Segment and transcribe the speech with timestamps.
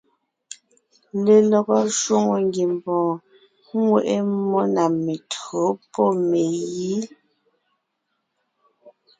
[1.25, 3.15] Lelɔgɔ shwòŋo ngiembɔɔn
[3.83, 6.93] ŋweʼe mmó na mentÿǒ pɔ́ megǐ.